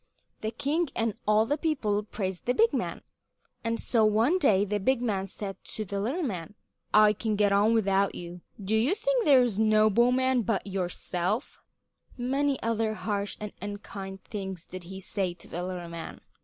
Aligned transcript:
The 0.39 0.49
king 0.49 0.89
and 0.95 1.13
all 1.27 1.45
the 1.45 1.59
people 1.59 2.01
praised 2.01 2.47
the 2.47 2.55
big 2.55 2.73
man, 2.73 3.03
and 3.63 3.79
so 3.79 4.03
one 4.03 4.39
day 4.39 4.65
the 4.65 4.79
big 4.79 4.99
man 4.99 5.27
said 5.27 5.63
to 5.75 5.85
the 5.85 5.99
little 5.99 6.23
man: 6.23 6.55
"I 6.91 7.13
can 7.13 7.35
get 7.35 7.51
on 7.51 7.75
without 7.75 8.15
you. 8.15 8.41
Do 8.59 8.75
you 8.75 8.95
think 8.95 9.25
there's 9.25 9.59
no 9.59 9.91
bowman 9.91 10.41
but 10.41 10.65
yourself?" 10.65 11.61
Many 12.17 12.59
other 12.63 12.95
harsh 12.95 13.37
and 13.39 13.53
unkind 13.61 14.23
things 14.23 14.65
did 14.65 14.85
he 14.85 14.99
say 14.99 15.35
to 15.35 15.47
the 15.47 15.63
little 15.63 15.87
man. 15.89 16.19